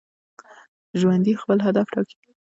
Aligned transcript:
ژوندي 0.99 1.33
خپل 1.41 1.57
هدف 1.65 1.87
ټاکي 1.93 2.17